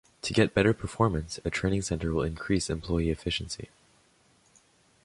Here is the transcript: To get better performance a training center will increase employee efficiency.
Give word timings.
To 0.23 0.33
get 0.33 0.55
better 0.55 0.73
performance 0.73 1.39
a 1.45 1.51
training 1.51 1.83
center 1.83 2.11
will 2.11 2.23
increase 2.23 2.71
employee 2.71 3.11
efficiency. 3.11 3.69